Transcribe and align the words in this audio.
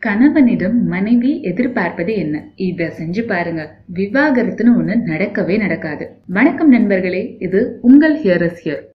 கணவனிடம் 0.00 0.84
மனைவி 0.84 1.40
எதிர்பார்ப்பது 1.40 2.16
என்ன? 2.16 2.48
இத 2.56 2.92
செஞ்சு 2.98 3.26
பாருங்க. 3.26 3.78
விவாகரத்துன்னு 3.94 4.72
ஒண்ணு 4.78 4.98
நடக்கவே 5.06 5.58
நடக்காது. 5.58 6.22
வணக்கம் 6.26 6.68
நண்பர்களே 6.68 7.36
இது 7.38 7.78
உங்கள் 7.80 8.22
ஹியர் 8.22 8.52
ஹியர் 8.64 8.86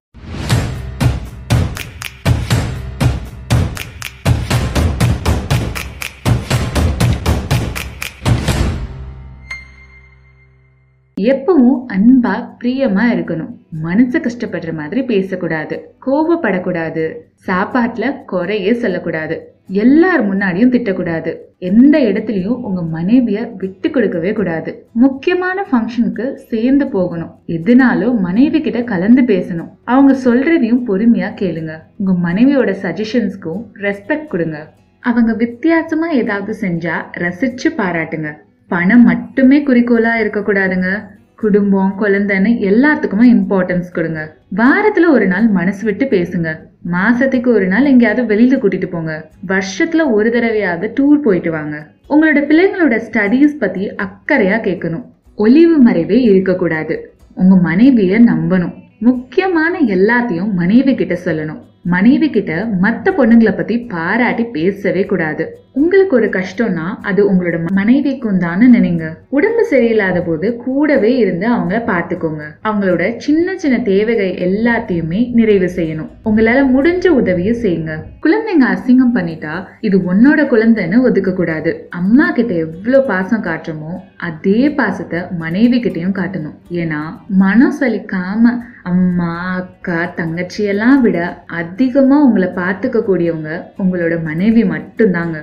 எப்பவும் 11.20 11.84
அன்பா 11.88 12.56
பிரியமா 12.60 13.04
இருக்கணும். 13.12 13.56
மனசு 13.70 14.18
கஷ்டப்படுற 14.18 14.74
மாதிரி 14.74 15.02
பேசக்கூடாது. 15.02 15.94
கோவப்படக்கூடாது. 16.06 17.18
சாப்பாட்டுல 17.46 18.24
குறையே 18.24 18.72
சொல்லக்கூடாது. 18.72 19.53
எல்லார் 19.66 20.34
முன்னாடியும் 20.34 20.72
திட்டக்கூடாது. 20.74 21.36
எந்த 21.58 21.98
இடத்துலயும் 21.98 22.60
உங்க 22.68 23.00
மனைவிய 23.00 23.50
விட்டு 23.56 23.90
கொடுக்கவே 23.90 24.32
கூடாது. 24.32 24.86
முக்கியமான 24.92 25.66
ஃபங்க்ஷனுக்கு 25.72 26.34
சேர்ந்து 26.34 26.88
போகணும். 26.88 27.34
எதுனாலும் 27.46 28.18
மனைவி 28.18 28.60
கிட்ட 28.60 28.82
கலந்து 28.82 29.22
பேசணும். 29.22 29.70
அவங்க 29.84 30.16
சொல்றதையும் 30.24 30.82
பொறுமையா 30.86 31.30
கேளுங்க. 31.40 31.78
உங்க 31.96 32.28
மனைவியோட 32.28 32.74
சஜஷன்ஸ்க்கும் 32.82 33.64
ரெஸ்பெக்ட் 33.74 34.26
கொடுங்க. 34.26 34.70
அவங்க 35.00 35.34
வித்தியாசமா 35.34 36.08
ஏதாவது 36.08 36.54
செஞ்சா 36.60 36.92
ரசிச்சு 37.18 37.72
பாராட்டுங்க. 37.76 38.32
பணம் 38.68 39.02
மட்டுமே 39.02 39.66
குறிக்கோளா 39.66 40.12
இருக்கக்கூடாதுங்க. 40.20 41.06
குடும்பம் 41.36 41.94
குழந்தைன்னு 42.00 42.50
எல்லாத்துக்குமே 42.70 43.24
இம்பார்ட்டன்ஸ் 43.24 43.92
கொடுங்க. 43.92 44.36
வாரத்துல 44.56 45.10
ஒரு 45.10 45.26
நாள் 45.26 45.48
மனசு 45.48 45.84
விட்டு 45.84 46.04
பேசுங்க. 46.04 46.56
மாசத்துக்கு 46.92 47.48
ஒரு 47.48 47.66
நாள் 47.66 47.84
எங்கேயாவது 47.84 48.34
வெளியில 48.34 48.62
கூட்டிட்டு 48.62 48.86
போங்க. 48.86 49.30
வருஷத்துல 49.48 50.10
ஒரு 50.10 50.30
தடவையாவது 50.30 50.92
டூர் 51.00 51.22
போயிட்டு 51.22 51.50
வாங்க. 51.50 51.86
உங்களோட 52.10 52.36
பிள்ளைங்களோட 52.36 53.00
ஸ்டடீஸ் 53.10 53.58
பத்தி 53.58 53.88
அக்கறையா 53.88 54.56
கேட்கணும். 54.60 55.04
ஒளிவு 55.34 55.84
மறைவே 55.84 56.20
இருக்கக்கூடாது. 56.20 57.14
உங்க 57.34 57.56
மனைவிய 57.56 58.20
நம்பணும். 58.20 58.74
முக்கியமான 58.98 59.78
எல்லாத்தையும் 59.78 60.52
மனைவி 60.52 60.94
கிட்ட 60.94 61.18
சொல்லணும். 61.24 61.60
மனைவி 61.92 62.28
கிட்ட 62.30 62.52
மற்ற 62.82 63.12
பொண்ணுங்களை 63.16 63.52
பத்தி 63.56 63.74
பாராட்டி 63.92 64.44
பேசவே 64.56 65.02
கூடாது. 65.10 65.44
உங்களுக்கு 65.80 66.14
ஒரு 66.18 66.28
கஷ்டம்னா 66.36 66.84
அது 67.08 67.20
உங்களோட 67.30 67.56
மனைவிக்கும் 67.78 68.38
தானே 68.44 68.66
நினைங்க. 68.74 69.04
உடம்பு 69.36 69.62
சரியில்லாத 69.70 70.18
போது 70.26 70.46
கூடவே 70.64 71.10
இருந்து 71.16 71.46
அவங்கள 71.54 71.78
பார்த்துக்கோங்க. 71.90 72.44
அவங்களோட 72.68 73.02
சின்ன 73.16 73.56
சின்ன 73.62 73.76
தேவைகள் 73.90 74.32
எல்லாத்தையுமே 74.46 75.20
நிறைவு 75.38 75.70
செய்யணும். 75.78 76.10
உங்களால 76.30 76.60
முடிஞ்ச 76.74 77.06
உதவியை 77.20 77.54
செய்யுங்க. 77.64 77.94
குழந்தைங்க 78.26 78.66
அசிங்கம் 78.74 79.16
பண்ணிட்டா 79.16 79.54
இது 79.80 79.98
உன்னோட 80.10 80.42
குழந்தைன்னு 80.52 81.00
ஒதுக்க 81.08 81.32
கூடாது 81.32 81.72
அம்மா 82.00 82.28
கிட்ட 82.30 82.54
எவ்வளவு 82.66 83.08
பாசம் 83.10 83.46
காட்டுறோமோ 83.48 83.94
அதே 84.28 84.60
பாசத்தை 84.78 85.20
மனைவி 85.42 85.80
கிட்டையும் 85.80 86.18
காட்டணும். 86.20 86.56
ஏன்னா 86.82 87.02
மனம் 87.42 87.76
சலிக்காம 87.80 88.54
அம்மா 88.90 89.34
அக்கா 89.54 89.98
தங்கச்சியெல்லாம் 90.16 91.00
விட 91.00 91.18
அதிகமாக 91.46 92.24
உங்களை 92.24 92.48
பார்த்துக்க 92.48 92.98
கூடியவங்க 93.08 93.50
உங்களோட 93.78 94.14
மனைவி 94.22 94.62
மட்டும்தாங்க. 94.62 95.36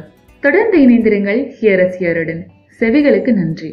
தொடர்ந்து 0.43 0.77
இணைந்திருங்கள் 0.79 1.41
ஹியரஸ் 1.59 1.97
ஹியருடன் 1.99 2.41
செவிகளுக்கு 2.79 3.33
நன்றி. 3.33 3.71